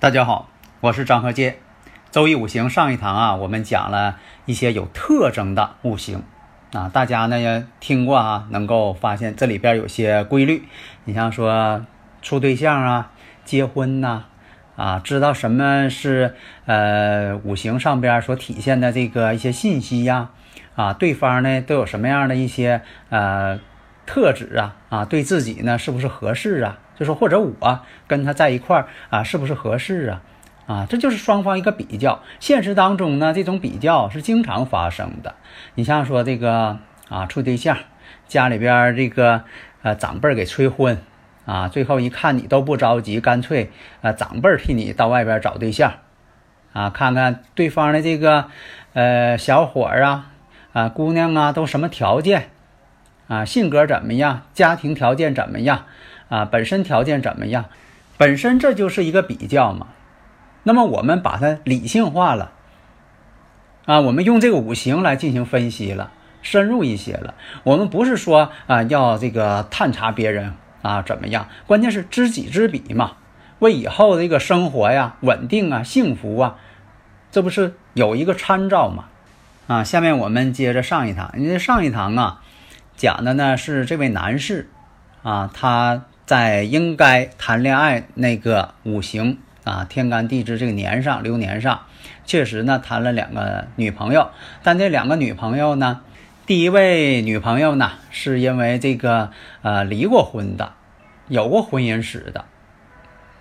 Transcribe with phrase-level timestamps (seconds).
[0.00, 0.48] 大家好，
[0.78, 1.58] 我是张和介。
[2.12, 6.22] 周易五行上一堂啊，我们讲了一些有特征的五行
[6.72, 10.62] 啊，大家呢也听过啊，能够发现这里边有些规律。
[11.02, 11.84] 你像说
[12.22, 13.10] 处对象啊、
[13.44, 14.26] 结婚呐
[14.76, 16.36] 啊，知道什么是
[16.66, 20.30] 呃五行上边所体现的这个一些信息呀
[20.76, 23.58] 啊，对方呢都有什么样的一些呃
[24.06, 26.78] 特质啊啊，对自己呢是不是合适啊？
[26.98, 30.22] 就说或者我跟他在一块儿啊，是不是合适啊？
[30.66, 32.22] 啊，这就是双方一个比较。
[32.40, 35.34] 现实当中呢，这种比较是经常发生的。
[35.76, 37.78] 你像说这个啊，处对象，
[38.26, 39.44] 家里边这个
[39.82, 40.98] 呃长辈给催婚
[41.46, 43.70] 啊，最后一看你都不着急，干脆
[44.02, 45.94] 呃长辈替你到外边找对象
[46.74, 48.46] 啊，看看对方的这个
[48.92, 50.32] 呃小伙儿啊
[50.74, 52.50] 啊姑娘啊都什么条件
[53.26, 55.86] 啊，性格怎么样，家庭条件怎么样。
[56.28, 57.66] 啊，本身条件怎么样？
[58.16, 59.86] 本身这就是一个比较嘛。
[60.64, 62.50] 那么我们把它理性化了，
[63.86, 66.10] 啊，我们用这个五行来进行分析了，
[66.42, 67.34] 深入一些了。
[67.62, 73.12] 我们不是说啊要这个探查别人啊怎么样，关键是知己知彼嘛，
[73.60, 76.56] 为以后的这个生活呀、稳定啊、幸福啊，
[77.30, 79.04] 这不是有一个参照嘛？
[79.68, 82.42] 啊，下面我们接着上一堂，因为上一堂啊
[82.96, 84.68] 讲的呢是这位男士
[85.22, 86.02] 啊他。
[86.28, 91.86] 在应该谈恋爱那个五行啊，天干地支这个年上流年上，
[92.26, 94.28] 确实呢谈了两个女朋友，
[94.62, 96.02] 但这两个女朋友呢，
[96.44, 99.30] 第一位女朋友呢是因为这个
[99.62, 100.74] 呃离过婚的，
[101.28, 102.44] 有过婚姻史的，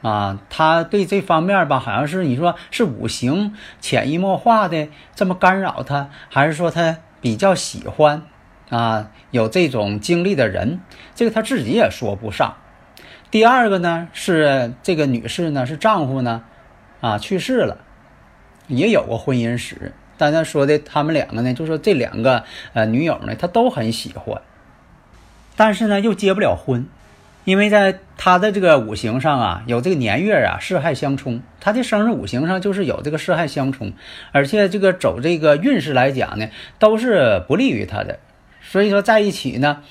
[0.02, 8.22] 啊，他对这方面吧，好像是你说是五行潜移默化的这么干扰他，还是说他比较喜欢
[8.70, 10.80] 啊有这种经历的人，
[11.14, 12.56] 这个他自己也说不上。
[13.30, 16.44] 第二个呢是这个女士呢是丈夫呢，
[17.02, 17.80] 啊去世了，
[18.68, 19.92] 也有过婚姻史。
[20.18, 24.42] 但他说的他们两个呢，就说这两个呃女友呢，他都很喜欢，
[25.58, 26.88] 但是呢又结不了婚，
[27.44, 33.92] 因为在他的这个五行上啊有这个年月啊四害相冲，他的生日五行上就是有这个四害相冲，
[34.32, 36.48] 而且这个走这个运势来讲呢
[36.80, 38.20] 都是不利于他的，
[38.62, 39.84] 所以说在一起呢。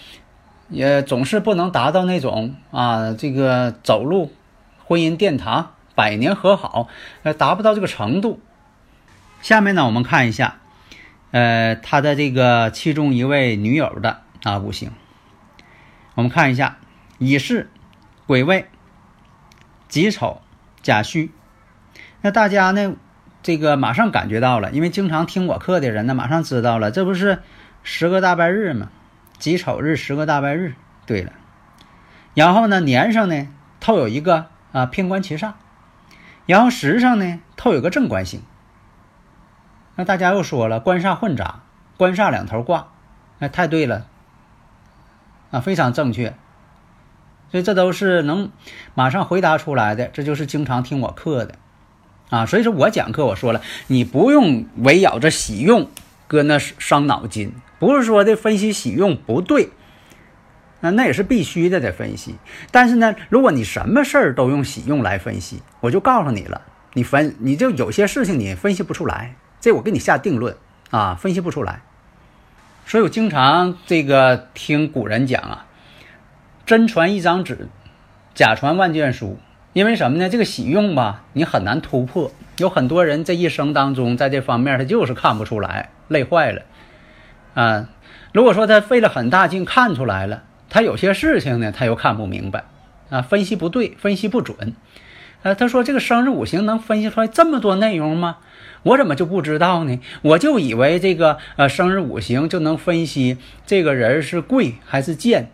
[0.68, 4.32] 也总是不能达到那种啊，这个走入
[4.84, 6.88] 婚姻殿堂、百年和好，
[7.22, 8.40] 呃，达不到这个程度。
[9.42, 10.56] 下面呢，我们看一下，
[11.30, 14.90] 呃，他的这个其中一位女友的啊五行，
[16.14, 16.78] 我们看一下
[17.18, 17.68] 乙巳、
[18.26, 18.66] 癸未、
[19.88, 20.40] 己丑、
[20.82, 21.30] 甲戌。
[22.22, 22.94] 那大家呢，
[23.42, 27.40] 这个马上感觉到了，因为经常听我课的人呢，马上知道了，这不是
[27.84, 28.90] 十个大半日吗？
[29.38, 30.74] 己丑日十个大拜日，
[31.06, 31.32] 对了，
[32.34, 33.48] 然后呢年上呢
[33.80, 35.52] 透有一个啊偏官七煞，
[36.46, 38.42] 然后时上呢透有个正官星。
[39.94, 41.60] 那大家又说了官煞混杂，
[41.96, 42.88] 官煞两头挂，
[43.38, 44.06] 哎，太对了，
[45.50, 46.34] 啊，非常正确。
[47.50, 48.50] 所以这都是能
[48.94, 51.54] 马上回答出来的，这就是经常听我课的，
[52.28, 55.88] 啊，所以说我讲课我说了，你不用围绕着喜用
[56.26, 57.54] 搁那伤脑筋。
[57.78, 59.70] 不是说的分析喜用不对，
[60.80, 62.36] 那那也是必须的得分析。
[62.70, 66.62] 但是呢，如果你什么事儿都用喜用来分析，我就告诉你了，
[66.94, 70.56] 你分你就有些事情你分析不出来，这我给你下定论
[70.90, 71.82] 啊，分析不出来。
[72.86, 75.66] 所以我经常这个听古人讲啊，
[76.64, 77.68] 真传一张纸，
[78.34, 79.38] 假传万卷书。
[79.72, 80.30] 因为什么呢？
[80.30, 82.30] 这个喜用吧，你很难突破。
[82.56, 86.62] 有很多人这一生当中，在这方面他就是看不出来，累坏了。
[87.56, 87.88] 啊，
[88.34, 92.64] 如果说他费了很大劲看出来了，他有些事情呢，他又看不明白，
[93.08, 94.74] 啊，分析不对，分析不准，
[95.42, 98.36] 呃，他说这个生日五行能分析出来这么多内容吗？
[98.82, 99.98] 我怎么就不知道呢？
[100.20, 105.50] 我就以为这个呃生日五行就能分析这个人是贵还是贱，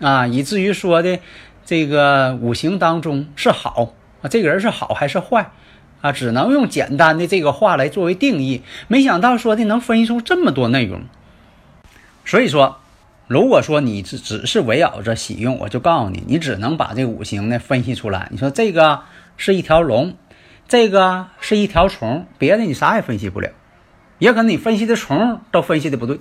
[0.00, 1.18] 啊，以至于说的
[1.64, 5.50] 这个五行当中是好啊，这个人是好还是坏，
[6.00, 11.02] 啊，只能用简单的这个话来作为定义，没想到说的能分析出这么多内容。
[12.24, 12.78] 所以说，
[13.26, 18.28] 如果说你只只是围绕着喜用，我就告诉你，你只能把这五行呢分析出来。
[18.30, 19.00] 你说这个
[19.36, 20.14] 是一条龙，
[20.68, 23.50] 这个是一条虫，别的你啥也分析不了，
[24.18, 26.20] 也可能你分析的虫都分析的不对。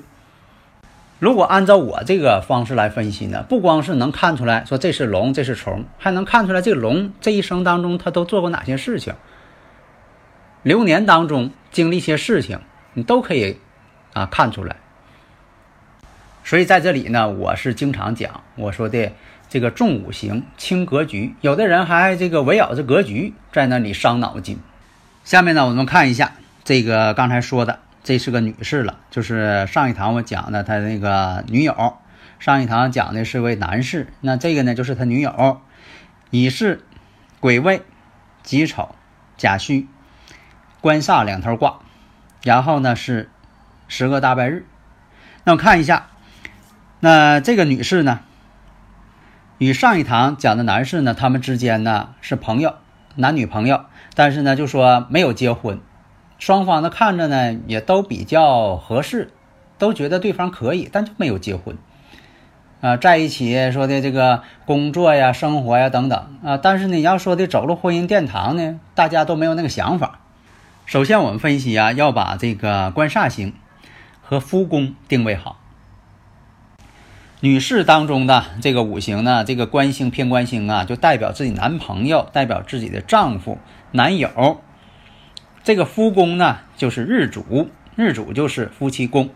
[1.19, 9.13] 如果按照我这个方式来分析呢，不光是能看出来说这是龙，这是虫，还能看出来这龙这一生当中他都做过哪些事情。
[10.63, 12.59] 流年当中经历一些事情，
[12.93, 13.59] 你都可以
[14.13, 14.75] 啊看出来。
[16.43, 19.11] 所以在这里呢，我是经常讲我说的
[19.49, 24.59] 这个重五行轻格局，有的人还这个围绕着格局在那里伤脑筋。
[25.23, 26.33] 下面呢，我们看一下
[26.63, 31.97] 这个刚才说的，这是个女士了，就是上一堂我讲的他那个女友，
[32.39, 35.61] 上一堂讲的是位男士，那这个呢就是他女友，
[36.31, 36.79] 乙巳、
[37.39, 37.81] 癸未、
[38.43, 38.95] 己丑、
[39.37, 39.87] 甲戌。
[40.81, 41.79] 官煞两头挂，
[42.43, 43.29] 然后呢是
[43.87, 44.65] 十个大拜日。
[45.43, 46.07] 那我看一下，
[46.99, 48.19] 那这个女士呢，
[49.57, 52.75] 与上一堂讲的男士呢，他们之间呢是朋友，
[53.15, 53.85] 男女朋友，
[54.15, 55.79] 但是呢就说没有结婚，
[56.37, 59.31] 双方呢看着呢也都比较合适，
[59.77, 61.77] 都觉得对方可以，但就没有结婚。
[62.81, 70.19] 啊，在一起说的这个工作呀、生活呀等等啊，但是呢要说的走入婚姻殿堂呢，大家都没有那个想法。
[70.89, 73.53] 首先，我们分析啊，要把这个官煞星
[74.23, 75.61] 和夫宫定位好。
[77.41, 83.59] 女士当中的这个五行呢，这个官星偏官星啊，就代表自己男朋友，代表自己的丈夫、
[83.91, 84.61] 男友。
[85.63, 89.29] 这个夫宫呢，就是日主，日主就是夫妻宫。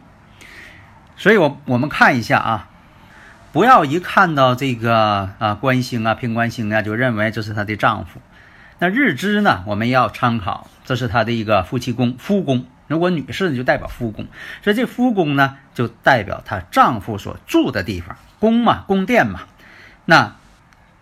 [1.15, 2.69] 所以，我我们看一下啊，
[3.51, 8.19] 不要一看到这个啊官星啊偏官星啊，就认为这是她的丈夫。
[8.79, 9.63] 那日支呢？
[9.67, 12.65] 我们要参考，这是他的一个夫妻宫、夫宫。
[12.87, 14.27] 如果女士呢，就代表夫宫，
[14.61, 19.41] 所以这夫宫呢，就代表她丈夫所住的地方，宫嘛，宫殿嘛。
[20.05, 20.35] 那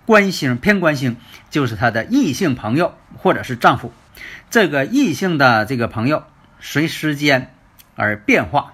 [0.06, 1.18] 官星偏官星
[1.50, 3.92] 就是她的异性朋友或者是丈夫。
[4.52, 6.24] 这个异性的这个朋友
[6.60, 7.54] 随时间
[7.96, 8.74] 而变化，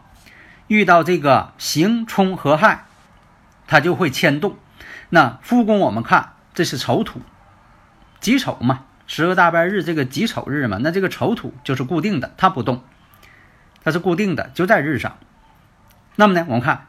[0.67, 2.85] 遇到这个刑冲合害，
[3.67, 4.57] 他就会牵动。
[5.09, 7.21] 那夫宫我们看，这是丑土，
[8.19, 8.83] 己丑嘛。
[9.07, 12.83] 十个大拜日，这个己丑日嘛，那这个丑土就是固定的，它不动，
[13.83, 15.17] 它是固定的，就在日上。
[16.17, 16.87] 那么呢，我们看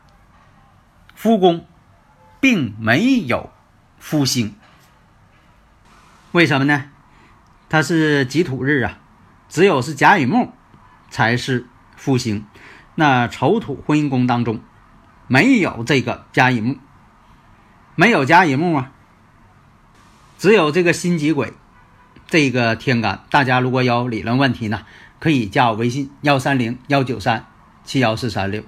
[1.15, 1.65] 夫宫
[2.41, 3.51] 并没有
[3.99, 4.57] 夫星，
[6.33, 6.91] 为什么呢？
[7.69, 8.99] 它是己土日啊，
[9.49, 10.53] 只有是甲乙木
[11.11, 11.67] 才是
[11.97, 12.45] 夫星。
[12.97, 14.61] 那丑土婚姻宫当中
[15.29, 16.79] 没有这个甲乙木，
[17.95, 18.91] 没有甲乙木啊，
[20.37, 21.53] 只有这个辛己癸。
[22.31, 24.83] 这个天干，大家如果有理论问题呢，
[25.19, 27.47] 可以加我微信幺三零幺九三
[27.85, 28.63] 七幺四三六。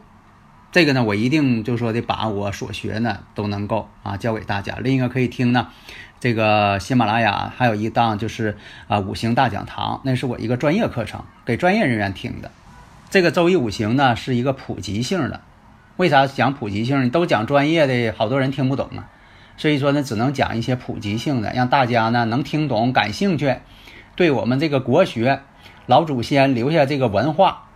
[0.73, 4.79] 这个呢，我一定就说的把我所学呢都能够啊教给大家。
[4.81, 5.69] 另一个可以听呢，
[6.21, 8.57] 这个喜马拉雅还有一档就是
[8.89, 12.51] 啊五行大讲堂，那是我一个专业课程，给专业人员听的。
[13.11, 15.43] 这个周易五行呢是一个普及性的，
[15.99, 17.05] 为啥讲普及性？
[17.05, 19.11] 你都讲专业的，好多人听不懂啊。
[19.61, 23.59] 所以说呢，只能讲一些普及性的，让大家呢能听懂、感兴趣，
[24.17, 25.43] 对我们这个国学、
[25.85, 27.69] 老祖先留下这个文化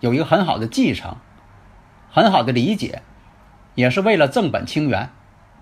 [0.00, 1.14] 有一个很好的继承、
[2.10, 3.02] 很好的理解，
[3.76, 5.10] 也是为了正本清源，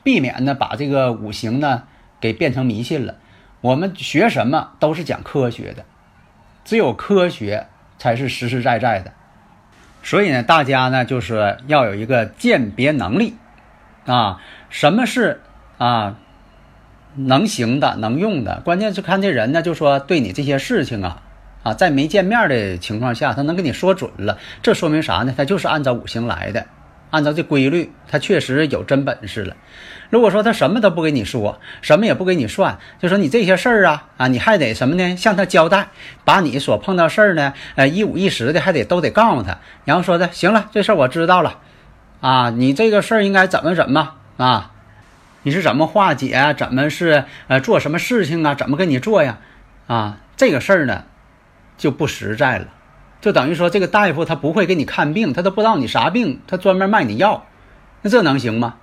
[0.03, 1.83] 避免呢把这个五行呢
[2.21, 3.17] 给变成迷信了。
[3.61, 5.85] 我们学什么都是讲科学的，
[6.65, 7.67] 只有科学
[7.99, 9.13] 才是实实在在的。
[10.03, 13.37] 所以呢，大家呢就是要有一个鉴别能力
[14.07, 14.41] 啊，
[14.71, 15.43] 什么是？
[15.79, 16.17] 啊，
[17.17, 21.23] 能行的，能用的，关键是看这人呢，就说对你这些事情啊，
[21.63, 25.35] 啊，在没见面的情况下，他能跟你说准了，这说明啥呢？
[25.37, 26.67] 他就是按照五行来的，
[27.11, 29.57] 按照这规律，他确实有真本事了。
[30.09, 35.17] 如果说他什么都不给你说，什么也不给你算，就说你这些事儿啊，啊，你还得什么呢？
[35.17, 35.89] 向他交代，
[36.25, 41.59] 把你所碰到事儿呢，呃，一五一十的，还得都得告诉他，然后说的，行了，这事儿我知道了，
[42.21, 44.71] 啊，你这个事儿应该怎么怎么啊？
[45.47, 46.53] 你是怎么化解啊？
[46.53, 48.57] 怎么是呃做什么事情啊？
[48.57, 49.39] 怎么跟你做呀？
[49.87, 51.05] 啊，这个事儿呢
[51.79, 52.67] 就不实在了，
[53.21, 57.47] 就等于说这个大夫他不会给你看病，他都不知道你啥病，他专门卖你药，
[58.03, 58.75] 那这能行吗？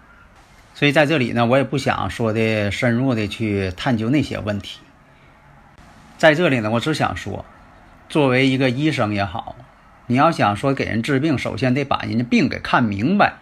[0.74, 4.80] 所以在这里呢，我也不想说的深入的去探究那些问题。
[6.18, 7.44] 在这里呢，我只想说，
[8.08, 9.58] 作为一个医生也好，
[10.08, 13.34] 你要想说给人治病，首先得把人家病给看明白。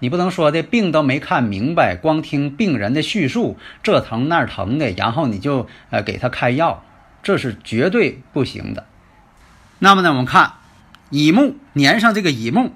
[0.00, 6.84] 你不能说的病都没看明白，光听病人的叙述，这疼那疼的，然后你就呃给他开药，
[7.22, 8.86] 这是绝对不行的。
[9.80, 10.54] 那么呢，我们看
[11.10, 12.72] 乙木年上这个乙木，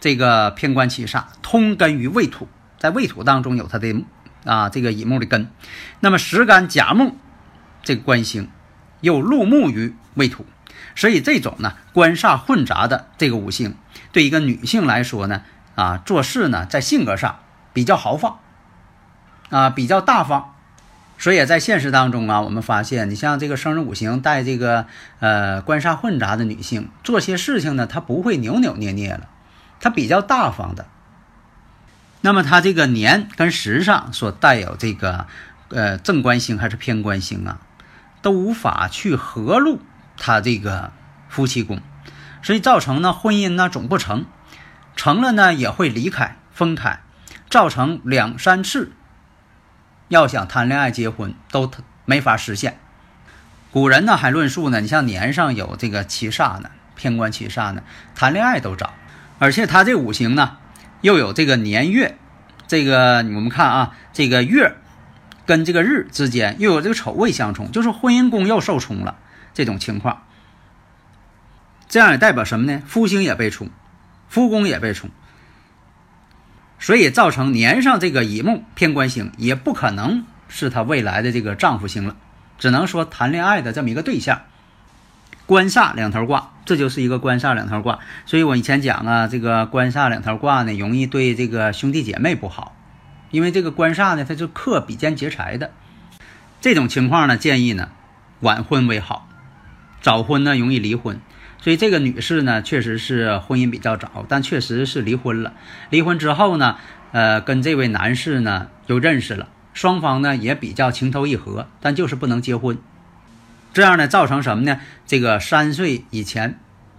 [0.00, 2.48] 这个偏官七煞通根于未土，
[2.78, 3.94] 在未土当中有它的
[4.44, 5.50] 啊这个乙木的根。
[6.00, 7.16] 那么时干甲木
[7.82, 8.48] 这个官星
[9.00, 10.44] 又入木于未土，
[10.94, 13.74] 所以这种呢官煞混杂的这个五行，
[14.12, 15.42] 对一个女性来说呢
[15.78, 17.38] 啊做事呢在性格上
[17.72, 18.40] 比较豪放
[19.50, 20.54] 啊比较大方。
[21.20, 24.86] 所以在现实当中啊，我们发现，你像这个生日五行带这个
[25.18, 29.28] 呃官煞混杂的女性，做些事情呢，她不会扭扭捏捏了，
[29.80, 30.86] 她比较大方的。
[32.20, 35.26] 那么她这个年跟时上所带有这个
[35.70, 37.58] 呃正官星还是偏官星啊，
[38.22, 39.80] 都无法去合入
[40.16, 40.92] 她这个
[41.28, 41.80] 夫妻宫，
[42.44, 44.24] 所以造成呢婚姻呢总不成，
[44.98, 46.98] 成了呢也会离开分开，
[47.48, 48.90] 造成两三次。
[50.08, 51.70] 要想谈恋爱、结婚都
[52.04, 52.80] 没法实现。
[53.70, 57.84] 古人呢还论述呢，你像年上有这个七煞呢，偏官七煞呢，
[58.16, 58.92] 谈恋爱都早。
[59.38, 60.56] 而且他这五行呢
[61.00, 62.18] 又有这个年月，
[62.66, 64.74] 这个我们看啊，这个月
[65.46, 69.16] 跟这个日之间又有这个丑未相冲，就是婚姻宫又受冲了
[69.54, 70.24] 这种情况。
[71.88, 72.82] 这样也代表什么呢？
[72.84, 73.70] 夫星也被冲，
[74.28, 75.10] 夫宫也被冲。
[76.78, 82.14] 所以造成年上这个乙木偏官星也不可能是他未来的这个丈夫星了，
[82.58, 84.42] 只能说谈恋爱的这么一个对象。
[85.44, 87.98] 官煞两头挂，这就是一个官煞两头挂。
[88.26, 92.76] 所以我以前讲啊，这个官煞两头挂呢，容易对这个兄弟姐妹不好，
[93.30, 95.72] 因为这个官煞呢，它是克比肩劫财的。
[96.60, 97.88] 这种情况呢，建议呢
[98.40, 99.26] 晚婚为好，
[100.02, 101.18] 早婚呢容易离婚。
[101.60, 105.54] 所以这个女士呢，确实是婚姻比较早，但确实是离婚了。
[105.90, 106.76] 离婚之后呢，
[107.12, 112.78] 呃，跟这位男士呢又认识了，双方呢也比较情投意合，但就是不能结婚。
[113.74, 114.80] 这样呢，造成什么呢？
[115.06, 116.58] 这个三岁以前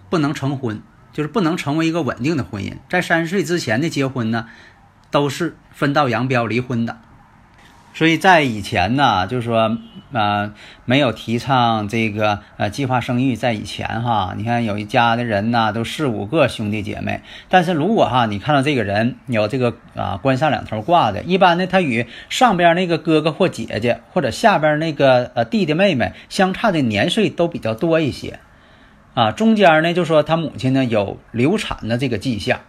[0.10, 0.82] 不能成婚，
[1.14, 2.74] 就是不能成为一个稳定的婚姻。
[2.90, 4.48] 在三岁之前的结婚呢，
[5.10, 7.00] 都是分道扬镳离婚的。
[7.94, 9.78] 所以在以前呢，就是说，
[10.14, 10.54] 呃，
[10.86, 13.36] 没有提倡这个呃计划生育。
[13.36, 17.22] 在以前哈，你看有一家的人呢，都四五个兄弟姐妹。
[17.50, 28.40] 但是如果哈，你看到这个人有这个啊官上两头挂的，一般呢，他与上边那个哥哥或姐姐，或者下边那个呃弟弟妹妹相差的年岁都比较多一些，
[29.14, 32.60] 啊，中间呢就说他母亲呢有流产的这个迹象。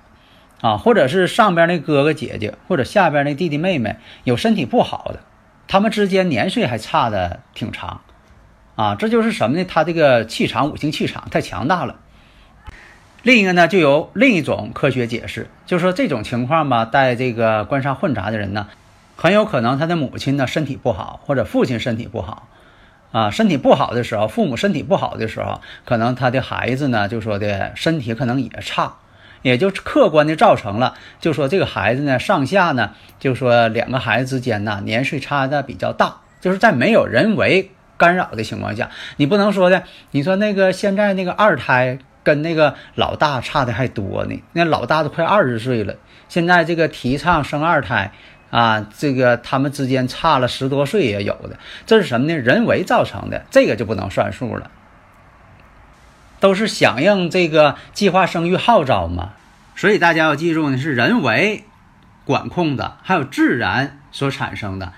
[0.61, 5.21] 啊，或者是上边那哥哥姐姐，或者下边那弟弟妹妹有身体不好的，
[5.69, 8.03] 他们之间年岁还差的挺长，
[8.77, 9.65] 啊，这就是什么呢？
[9.65, 11.97] 他这个气场五行气场太强大了。
[13.23, 18.69] 另一个呢，就有另一种科学解释，就是说这种情况吧，带这个官杀混杂的人呢，
[19.17, 22.49] 很有可能他的母亲呢身体不好，或者父亲身体不好，
[23.13, 28.97] 啊，身体不好的时候，父母身体不好的时候，可能他的孩子呢，就说的身体可能也差。
[29.43, 45.95] 也就客观的造成了，就说这个孩子呢，上下呢，就说两个孩子之间呢，年岁差的比较大，就是在没有人为干扰的情况下，你不能说的，你说那个现在那个二胎跟那个老大差的还多呢，那老大都快二十岁了，
[46.29, 48.13] 现在这个提倡生二胎
[48.51, 52.35] 啊，这个他们之间差了十多岁也有的，这是什么呢？
[52.37, 54.71] 人为造成的，这个就不能算数了。
[56.41, 59.35] 都是响应这个计划生育号召嘛，
[59.77, 61.65] 所以大家要记住呢，是人为
[62.25, 64.93] 管控的，还有自然所产生的。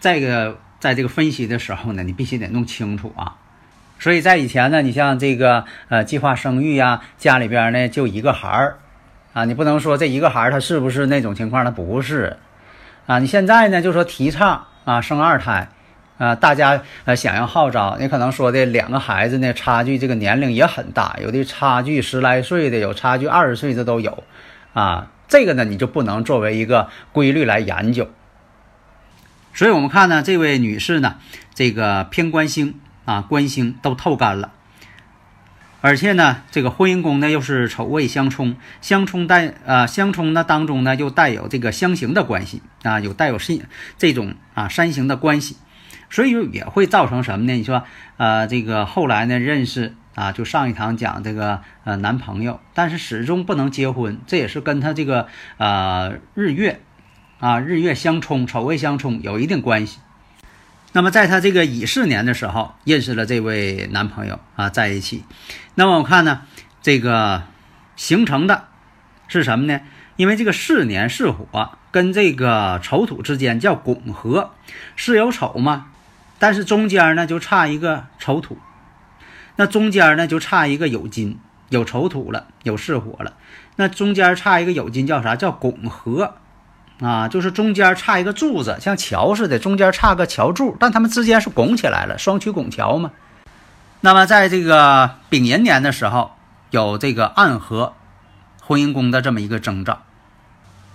[0.00, 3.36] 这个在这个分析的时候呢，你必须得弄清楚啊。
[3.98, 8.78] 所以在以前呢，你像这个呃计划生育呀，家里边呢就一个孩儿
[9.32, 12.36] 啊，你不能说这一个孩儿他是不是那种情况，他不是
[13.06, 13.20] 啊。
[13.20, 15.68] 你现在呢就说提倡啊生二胎。
[16.16, 24.22] 啊，大家呃想要号召，你可能说的两个孩子呢，差距这个年龄也很大，有的差距十来岁的，有差距二十岁的都有，
[24.74, 28.08] 啊，这个呢你就不能作为一个规律来研究。
[29.54, 31.16] 所以我们看呢，这位女士呢，
[31.52, 34.52] 这个偏官星啊，官星都透干了，
[35.80, 43.60] 而且呢，这个婚姻宫呢又是丑未相冲，相冲带啊相冲呢当中呢又带有这个相刑的关系啊，有带有是
[43.98, 45.56] 这种啊三刑的关系。
[46.10, 47.52] 所以也会造成什么呢？
[47.52, 47.84] 你说，
[48.16, 56.80] 呃，这个后来呢认识啊，就上一堂讲这个呃男朋友，但是始终不能结婚，这也是跟他这个呃日月
[57.40, 59.98] 啊日月相冲、丑未相冲有一定关系。
[60.92, 65.24] 那么在他这个乙巳年的时候，认识了这位男朋友啊，在一起。
[65.74, 66.42] 那么我看呢，
[66.82, 67.42] 这个
[67.96, 68.68] 形成的
[69.26, 69.80] 是什么呢？
[70.14, 74.52] 因为这个巳年巳火跟这个丑土之间叫拱合，
[74.94, 75.86] 巳有丑嘛。
[76.38, 78.58] 但是中间呢就差一个丑土，
[79.56, 81.38] 那中间呢就差一个酉金，
[81.68, 83.34] 有丑土了，有巳火了，
[83.76, 85.36] 那中间差一个酉金叫啥？
[85.36, 86.34] 叫拱合。
[87.00, 93.10] 啊，就是中间差一个柱子，像桥似的，中间差个桥柱，但它们之间是拱起来了，双曲拱桥嘛。
[94.00, 96.36] 那么在这个丙寅年的时候，
[96.70, 97.94] 有这个暗合
[98.62, 100.02] 婚姻宫的这么一个征兆。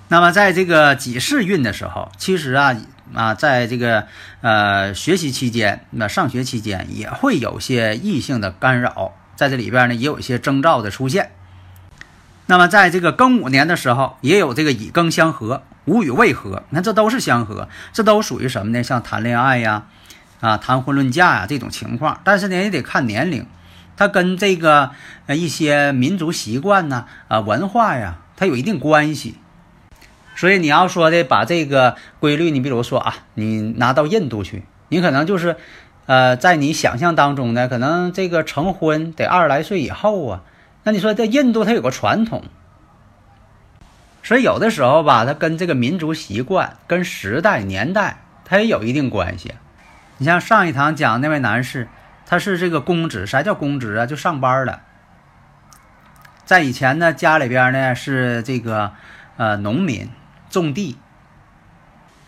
[0.09, 2.75] 那么在这个己巳运的时候，其实啊
[3.13, 4.07] 啊，在这个
[4.41, 11.31] 呃学习期间，那上学期间也会有些异性的干扰，在这里边呢也有一些征兆的出现。
[12.47, 15.63] 那么在这个庚午年的时候，也有这个乙庚相合。
[15.85, 18.83] 无与未合，你看这都是相合，这都属于什么呢？
[18.83, 19.85] 像谈恋爱呀，
[20.39, 22.21] 啊谈婚论嫁呀这种情况。
[22.23, 23.47] 但是呢，也得看年龄，
[23.97, 24.91] 它跟这个
[25.25, 29.39] 呃一些民族习惯呢，啊文化呀，它有一定关系。
[30.39, 35.58] 所以你要说的把这个规律，你比如说啊，你拿到印度去，你可能就是，
[36.05, 40.43] 呃，在你想象当中呢，可能这个成婚得二十来岁以后啊。
[40.84, 42.46] 那你说在印度它有个传统。
[44.24, 49.55] 所以有的时候吧，它跟这个民族习惯、跟时代年代，它也有一定关系。
[50.19, 51.89] 你像上一堂讲那位男士，
[52.25, 54.05] 他是这个公职，啥叫公职啊？
[54.05, 54.84] 就上班了。
[56.46, 58.93] 在以前呢，家里边呢是这个
[59.36, 60.10] 呃农民
[60.50, 60.96] 种地，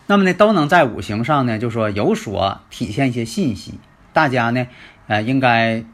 [0.06, 3.74] 那么呢都能在五行上呢就说有所体现一些信息。
[4.12, 4.66] 大家呢
[5.06, 5.84] 呃应该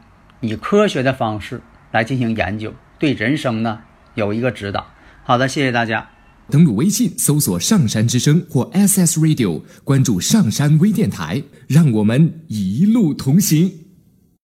[0.41, 3.81] 以科学的方式来进行研究，对人生呢
[4.15, 4.87] 有一个指导。
[5.23, 6.09] 好的，谢谢大家。
[6.49, 13.71] 登录微信搜索“上山之声”或 “SS Radio”，关注上山微电台，让我们一路同行。